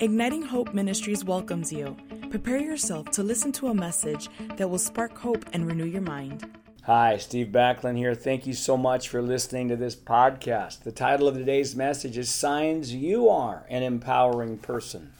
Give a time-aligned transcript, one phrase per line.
[0.00, 1.94] Igniting Hope Ministries welcomes you.
[2.30, 6.48] Prepare yourself to listen to a message that will spark hope and renew your mind.
[6.84, 8.14] Hi, Steve Backlund here.
[8.14, 10.84] Thank you so much for listening to this podcast.
[10.84, 15.12] The title of today's message is Signs You Are an Empowering Person.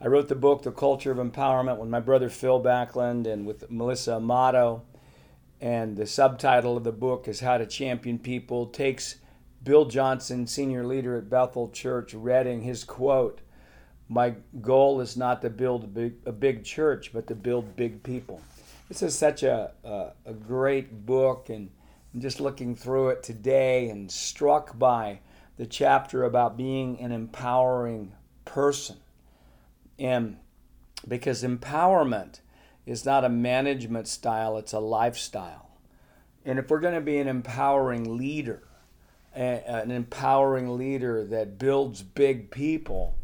[0.00, 3.70] I wrote the book, The Culture of Empowerment, with my brother Phil Backlund and with
[3.70, 4.82] Melissa Amato.
[5.60, 8.66] And the subtitle of the book is How to Champion People.
[8.66, 9.20] Takes
[9.62, 13.42] Bill Johnson, senior leader at Bethel Church, Redding, his quote
[14.08, 18.02] My goal is not to build a big, a big church, but to build big
[18.02, 18.40] people.
[18.88, 21.70] This is such a, a, a great book, and
[22.14, 25.20] I'm just looking through it today and struck by
[25.58, 28.12] the chapter about being an empowering
[28.46, 28.96] person.
[29.98, 30.38] And
[31.06, 32.40] because empowerment
[32.86, 35.68] is not a management style, it's a lifestyle.
[36.46, 38.62] And if we're going to be an empowering leader,
[39.34, 43.14] an empowering leader that builds big people,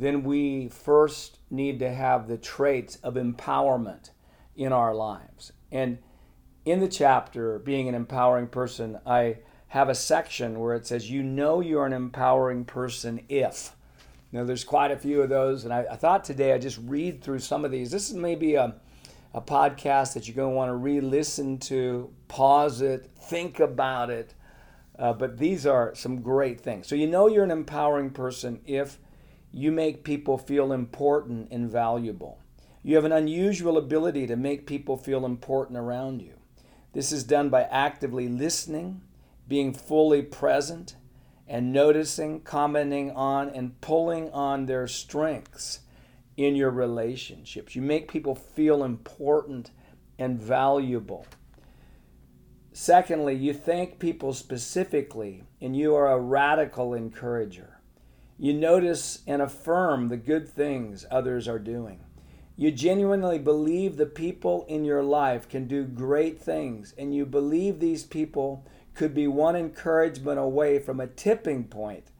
[0.00, 4.10] then we first need to have the traits of empowerment
[4.56, 5.52] in our lives.
[5.70, 5.98] And
[6.64, 9.38] in the chapter, Being an Empowering Person, I
[9.68, 13.74] have a section where it says, You know you're an empowering person if.
[14.32, 17.22] Now, there's quite a few of those, and I, I thought today I'd just read
[17.22, 17.90] through some of these.
[17.90, 18.76] This is maybe a,
[19.34, 24.10] a podcast that you're going to want to re listen to, pause it, think about
[24.10, 24.34] it
[25.00, 26.86] uh, but these are some great things.
[26.86, 28.98] So you know you're an empowering person if
[29.52, 32.38] you make people feel important and valuable.
[32.82, 36.34] You have an unusual ability to make people feel important around you.
[36.92, 39.02] This is done by actively listening,
[39.48, 40.96] being fully present,
[41.46, 45.80] and noticing, commenting on, and pulling on their strengths
[46.36, 47.74] in your relationships.
[47.74, 49.72] You make people feel important
[50.18, 51.26] and valuable.
[52.72, 57.79] Secondly, you thank people specifically, and you are a radical encourager.
[58.42, 62.00] You notice and affirm the good things others are doing.
[62.56, 67.80] You genuinely believe the people in your life can do great things, and you believe
[67.80, 72.12] these people could be one encouragement away from a tipping point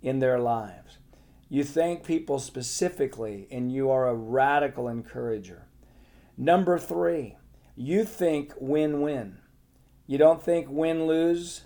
[0.00, 0.98] in their lives.
[1.48, 5.66] You thank people specifically, and you are a radical encourager.
[6.38, 7.36] Number three,
[7.74, 9.38] you think win win.
[10.06, 11.62] You don't think win lose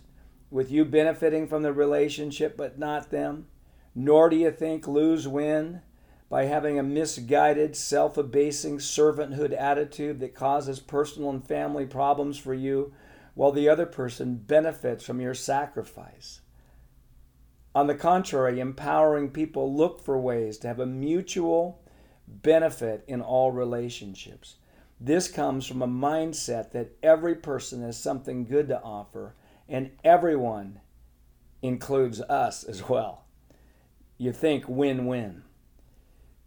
[0.50, 3.49] with you benefiting from the relationship but not them?
[4.00, 5.82] Nor do you think lose win
[6.31, 12.54] by having a misguided, self abasing servanthood attitude that causes personal and family problems for
[12.54, 12.92] you
[13.34, 16.42] while the other person benefits from your sacrifice.
[17.75, 21.82] On the contrary, empowering people look for ways to have a mutual
[22.28, 24.59] benefit in all relationships.
[25.00, 29.34] This comes from a mindset that every person has something good to offer,
[29.69, 30.82] and everyone
[31.62, 33.25] includes us as well.
[34.19, 35.45] You think win win.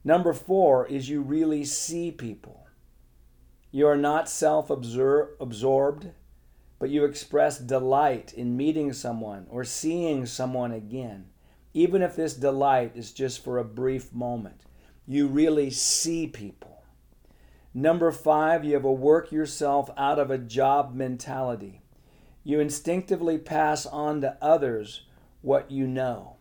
[0.03, 2.67] Number four is you really see people.
[3.71, 6.11] You are not self absorbed,
[6.79, 11.27] but you express delight in meeting someone or seeing someone again,
[11.73, 14.65] even if this delight is just for a brief moment.
[15.07, 16.83] You really see people.
[17.73, 21.81] Number five, you have a work yourself out of a job mentality.
[22.43, 25.03] You instinctively pass on to others
[25.41, 26.35] what you know.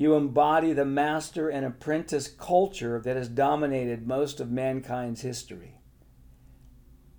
[0.00, 5.82] You embody the master and apprentice culture that has dominated most of mankind's history.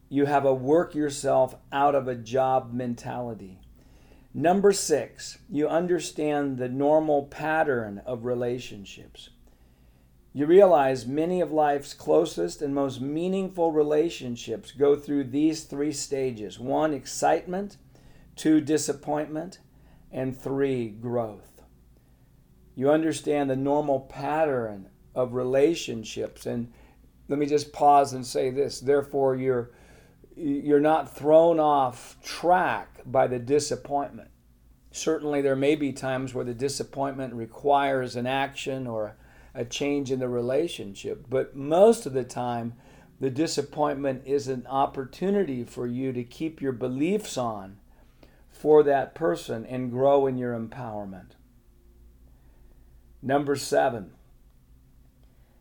[0.10, 3.60] You have a work yourself out of a job mentality.
[4.34, 9.30] Number six, you understand the normal pattern of relationships.
[10.34, 16.60] You realize many of life's closest and most meaningful relationships go through these three stages
[16.60, 17.78] one, excitement,
[18.36, 19.60] two, disappointment,
[20.12, 21.51] and three, growth.
[22.76, 26.46] You understand the normal pattern of relationships.
[26.46, 26.72] And
[27.28, 29.72] let me just pause and say this therefore, you're,
[30.36, 34.30] you're not thrown off track by the disappointment.
[34.92, 39.16] Certainly, there may be times where the disappointment requires an action or
[39.54, 41.26] a change in the relationship.
[41.30, 42.74] But most of the time,
[43.20, 47.78] the disappointment is an opportunity for you to keep your beliefs on
[48.50, 51.32] for that person and grow in your empowerment.
[53.22, 54.12] Number seven,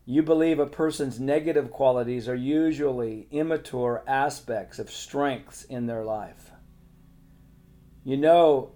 [0.05, 6.51] you believe a person's negative qualities are usually immature aspects of strengths in their life.
[8.03, 8.71] You know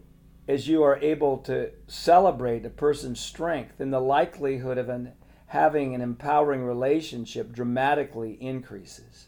[0.48, 5.14] as you are able to celebrate a person's strength, then the likelihood of an,
[5.48, 9.28] having an empowering relationship dramatically increases.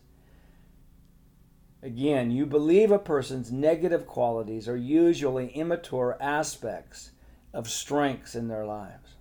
[1.82, 7.12] Again, you believe a person's negative qualities are usually immature aspects
[7.54, 9.16] of strengths in their lives.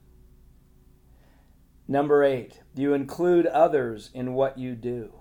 [1.89, 5.13] Number eight, you include others in what you do.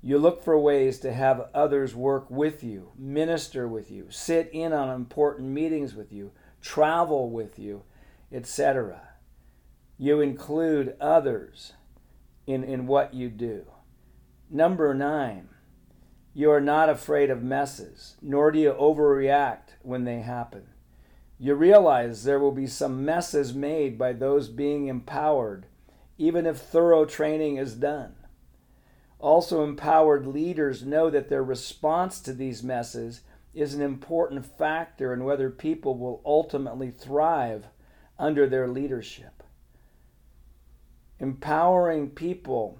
[0.00, 4.72] You look for ways to have others work with you, minister with you, sit in
[4.72, 6.32] on important meetings with you,
[6.62, 7.82] travel with you,
[8.32, 9.08] etc.
[9.98, 11.74] You include others
[12.46, 13.66] in, in what you do.
[14.48, 15.48] Number nine,
[16.32, 20.68] you are not afraid of messes, nor do you overreact when they happen.
[21.40, 25.66] You realize there will be some messes made by those being empowered,
[26.16, 28.16] even if thorough training is done.
[29.20, 33.22] Also, empowered leaders know that their response to these messes
[33.54, 37.66] is an important factor in whether people will ultimately thrive
[38.18, 39.42] under their leadership.
[41.20, 42.78] Empowering people,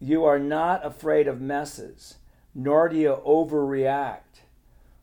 [0.00, 2.16] you are not afraid of messes,
[2.54, 4.42] nor do you overreact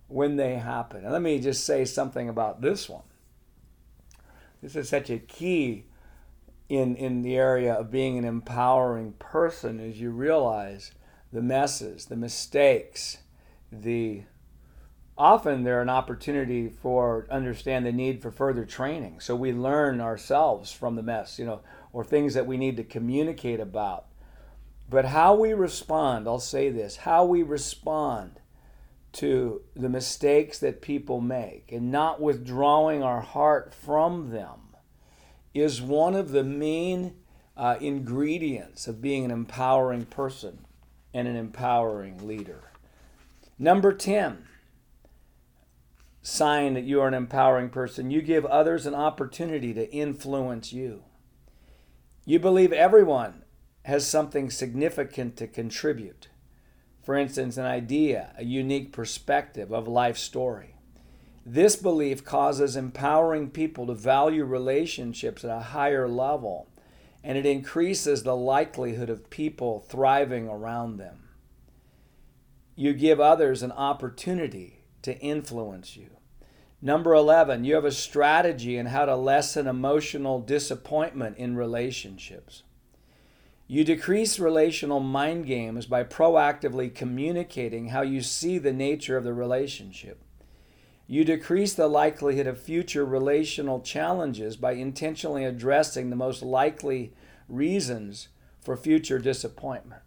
[0.07, 1.03] when they happen.
[1.03, 3.03] And let me just say something about this one.
[4.61, 5.85] This is such a key
[6.69, 10.91] in, in the area of being an empowering person as you realize
[11.31, 13.17] the messes, the mistakes,
[13.71, 14.23] the
[15.17, 19.19] often they're an opportunity for understand the need for further training.
[19.19, 21.61] So we learn ourselves from the mess, you know,
[21.93, 24.05] or things that we need to communicate about.
[24.89, 28.39] But how we respond, I'll say this, how we respond
[29.15, 34.59] to the mistakes that people make and not withdrawing our heart from them
[35.53, 37.15] is one of the main
[37.55, 40.65] uh, ingredients of being an empowering person
[41.13, 42.71] and an empowering leader.
[43.57, 44.45] Number 10,
[46.21, 48.11] sign that you are an empowering person.
[48.11, 51.03] You give others an opportunity to influence you.
[52.25, 53.43] You believe everyone
[53.83, 56.27] has something significant to contribute.
[57.05, 60.73] For instance, an idea, a unique perspective of life story.
[61.45, 66.67] This belief causes empowering people to value relationships at a higher level,
[67.23, 71.29] and it increases the likelihood of people thriving around them.
[72.75, 76.09] You give others an opportunity to influence you.
[76.81, 82.63] Number 11, you have a strategy in how to lessen emotional disappointment in relationships.
[83.67, 89.33] You decrease relational mind games by proactively communicating how you see the nature of the
[89.33, 90.21] relationship.
[91.07, 97.13] You decrease the likelihood of future relational challenges by intentionally addressing the most likely
[97.47, 98.27] reasons
[98.59, 100.01] for future disappointment.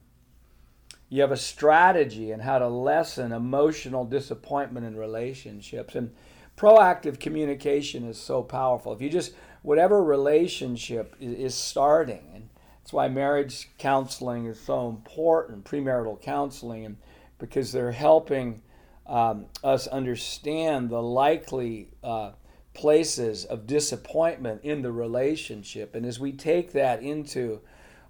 [1.09, 5.95] You have a strategy in how to lessen emotional disappointment in relationships.
[5.95, 6.13] And
[6.57, 8.93] proactive communication is so powerful.
[8.93, 9.33] If you just,
[9.63, 12.49] whatever relationship is starting, and
[12.89, 16.97] that's why marriage counseling is so important, premarital counseling, and
[17.39, 18.63] because they're helping
[19.07, 22.31] um, us understand the likely uh,
[22.73, 25.95] places of disappointment in the relationship.
[25.95, 27.61] And as we take that into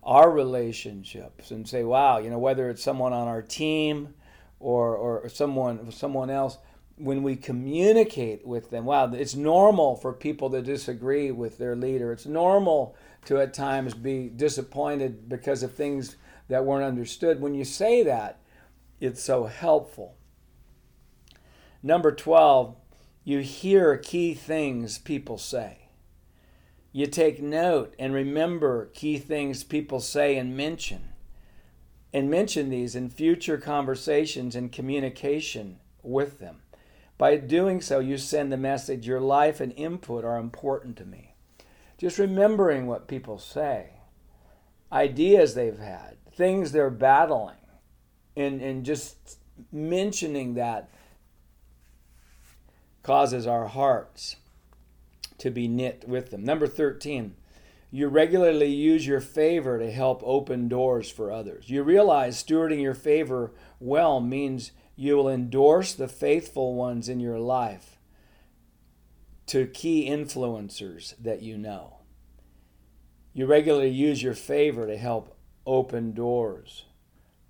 [0.05, 4.15] our relationships and say, wow, you know, whether it's someone on our team
[4.61, 6.57] or, or someone, someone else,
[6.99, 12.13] when we communicate with them, wow, it's normal for people to disagree with their leader.
[12.13, 12.95] It's normal
[13.27, 16.17] to at times be disappointed because of things
[16.49, 17.41] that weren't understood.
[17.41, 18.41] When you say that,
[19.01, 20.17] it's so helpful.
[21.83, 22.75] Number 12,
[23.25, 25.89] you hear key things people say.
[26.93, 31.11] You take note and remember key things people say and mention.
[32.13, 36.63] And mention these in future conversations and communication with them.
[37.19, 41.28] By doing so, you send the message your life and input are important to me.
[41.99, 43.91] Just remembering what people say,
[44.93, 47.57] ideas they've had, things they're battling,
[48.37, 49.39] and, and just
[49.73, 50.89] mentioning that
[53.03, 54.37] causes our hearts
[55.39, 56.45] to be knit with them.
[56.45, 57.35] Number 13,
[57.91, 61.69] you regularly use your favor to help open doors for others.
[61.69, 67.39] You realize stewarding your favor well means you will endorse the faithful ones in your
[67.41, 67.98] life
[69.49, 71.99] to key influencers that you know.
[73.33, 75.37] You regularly use your favor to help
[75.67, 76.85] open doors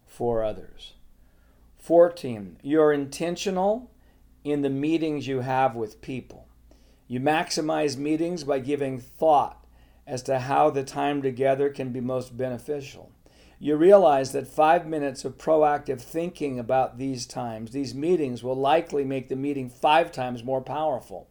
[0.07, 0.95] for others.
[1.79, 2.59] 14.
[2.63, 3.91] You're intentional
[4.45, 6.47] in the meetings you have with people.
[7.09, 9.65] You maximize meetings by giving thought
[10.07, 13.11] as to how the time together can be most beneficial.
[13.59, 19.05] You realize that five minutes of proactive thinking about these times, these meetings, will likely
[19.05, 21.29] make the meeting five times more powerful.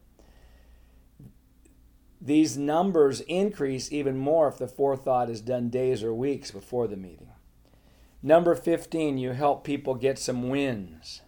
[2.20, 6.98] These numbers increase even more if the forethought is done days or weeks before the
[6.98, 7.30] meeting.
[8.24, 11.22] Number 15, you help people get some wins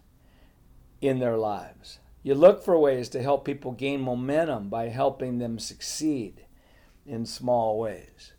[1.00, 2.00] in their lives.
[2.22, 6.44] You look for ways to help people gain momentum by helping them succeed.
[7.06, 8.32] in small ways.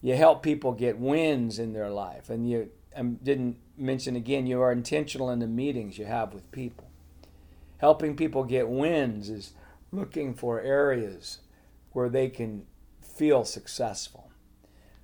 [0.00, 2.30] You help people get wins in their life.
[2.30, 6.50] And you I didn't mention again, you are intentional in the meetings you have with
[6.50, 6.88] people.
[7.78, 9.52] Helping people get wins is
[9.92, 11.38] looking for areas
[11.98, 12.64] where they can
[13.02, 14.30] feel successful.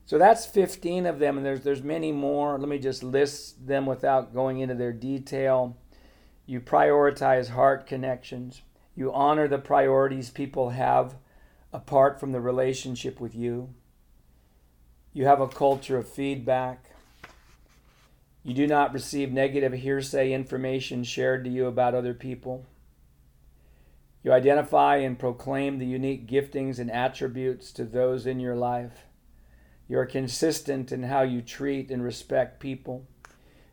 [0.06, 2.56] So that's 15 of them, and there's, there's many more.
[2.56, 5.76] Let me just list them without going into their detail.
[6.46, 8.62] You prioritize heart connections.
[8.94, 11.16] You honor the priorities people have
[11.72, 13.74] apart from the relationship with you.
[15.12, 16.90] You have a culture of feedback.
[18.44, 22.66] You do not receive negative hearsay information shared to you about other people.
[24.24, 29.04] You identify and proclaim the unique giftings and attributes to those in your life.
[29.86, 33.06] You are consistent in how you treat and respect people.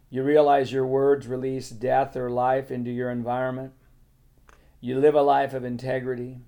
[0.10, 3.72] You realize your words release death or life into your environment.
[4.82, 6.40] You live a life of integrity.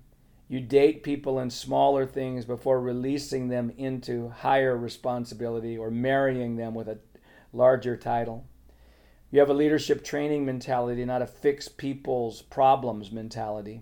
[0.48, 6.74] You date people in smaller things before releasing them into higher responsibility or marrying them
[6.74, 6.98] with a
[7.54, 8.44] larger title.
[9.30, 13.80] You have a leadership training mentality, not a fix people's problems mentality.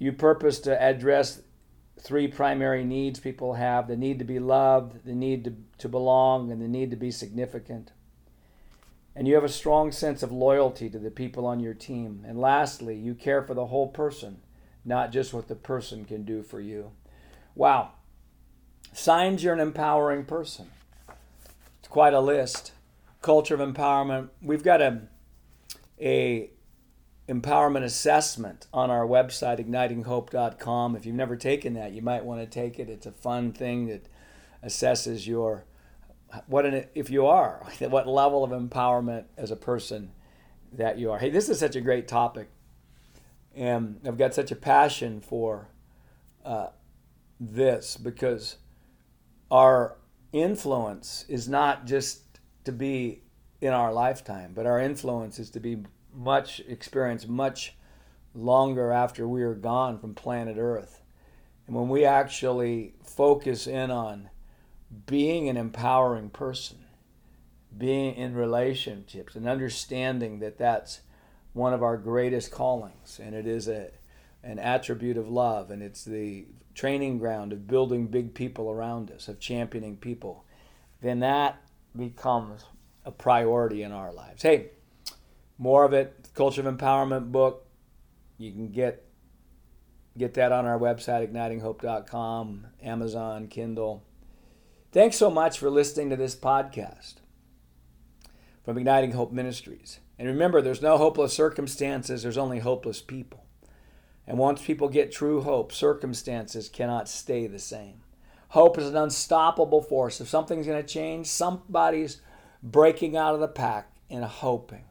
[0.00, 1.42] You purpose to address
[1.98, 6.50] three primary needs people have the need to be loved, the need to, to belong,
[6.50, 7.92] and the need to be significant.
[9.14, 12.24] And you have a strong sense of loyalty to the people on your team.
[12.26, 14.40] And lastly, you care for the whole person,
[14.86, 16.92] not just what the person can do for you.
[17.54, 17.90] Wow.
[18.94, 20.70] Signs you're an empowering person.
[21.78, 22.72] It's quite a list.
[23.20, 24.30] Culture of empowerment.
[24.40, 25.02] We've got a,
[26.00, 26.52] a
[27.30, 30.96] empowerment assessment on our website, ignitinghope.com.
[30.96, 32.90] If you've never taken that, you might want to take it.
[32.90, 34.06] It's a fun thing that
[34.64, 35.64] assesses your
[36.46, 40.10] what an, if you are what level of empowerment as a person
[40.72, 41.18] that you are.
[41.18, 42.48] Hey, this is such a great topic,
[43.54, 45.68] and I've got such a passion for
[46.44, 46.68] uh,
[47.38, 48.56] this because
[49.50, 49.96] our
[50.32, 52.22] influence is not just
[52.64, 53.22] to be
[53.60, 55.78] in our lifetime, but our influence is to be
[56.14, 57.76] much experience much
[58.34, 61.00] longer after we are gone from planet Earth.
[61.66, 64.30] And when we actually focus in on
[65.06, 66.84] being an empowering person,
[67.76, 71.00] being in relationships, and understanding that that's
[71.52, 73.90] one of our greatest callings, and it is a
[74.42, 79.28] an attribute of love, and it's the training ground of building big people around us,
[79.28, 80.44] of championing people,
[81.02, 81.60] then that
[81.94, 82.64] becomes
[83.04, 84.42] a priority in our lives.
[84.42, 84.70] Hey,
[85.60, 87.66] more of it, Culture of Empowerment book.
[88.38, 89.04] You can get
[90.16, 94.02] get that on our website, ignitinghope.com, Amazon, Kindle.
[94.90, 97.16] Thanks so much for listening to this podcast
[98.64, 100.00] from Igniting Hope Ministries.
[100.18, 103.44] And remember, there's no hopeless circumstances, there's only hopeless people.
[104.26, 108.02] And once people get true hope, circumstances cannot stay the same.
[108.48, 110.20] Hope is an unstoppable force.
[110.20, 112.20] If something's going to change, somebody's
[112.62, 114.84] breaking out of the pack and hoping.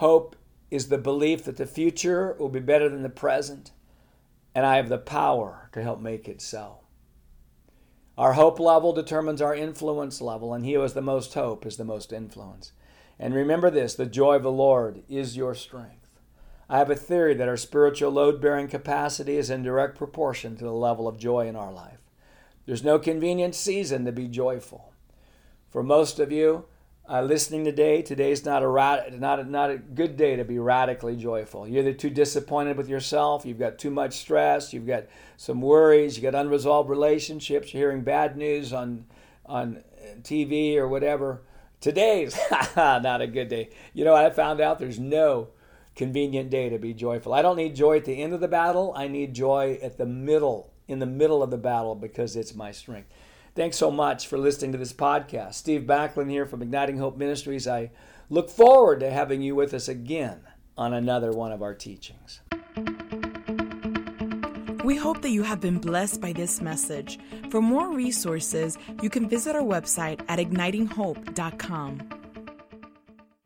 [0.00, 0.34] Hope
[0.70, 3.72] is the belief that the future will be better than the present,
[4.54, 6.78] and I have the power to help make it so.
[8.16, 11.76] Our hope level determines our influence level, and he who has the most hope is
[11.76, 12.72] the most influence.
[13.18, 16.08] And remember this the joy of the Lord is your strength.
[16.66, 20.64] I have a theory that our spiritual load bearing capacity is in direct proportion to
[20.64, 22.00] the level of joy in our life.
[22.64, 24.94] There's no convenient season to be joyful.
[25.68, 26.64] For most of you,
[27.10, 31.16] uh, listening today, today's not a, not, a, not a good day to be radically
[31.16, 31.66] joyful.
[31.66, 36.16] You're either too disappointed with yourself, you've got too much stress, you've got some worries,
[36.16, 39.06] you've got unresolved relationships, you're hearing bad news on,
[39.44, 39.82] on
[40.22, 41.42] TV or whatever.
[41.80, 42.38] Today's
[42.76, 43.70] not a good day.
[43.92, 45.48] You know, I found out there's no
[45.96, 47.34] convenient day to be joyful.
[47.34, 50.06] I don't need joy at the end of the battle, I need joy at the
[50.06, 53.08] middle, in the middle of the battle, because it's my strength.
[53.54, 55.54] Thanks so much for listening to this podcast.
[55.54, 57.66] Steve Backlund here from Igniting Hope Ministries.
[57.66, 57.90] I
[58.28, 60.40] look forward to having you with us again
[60.78, 62.40] on another one of our teachings.
[64.84, 67.18] We hope that you have been blessed by this message.
[67.50, 72.19] For more resources, you can visit our website at ignitinghope.com.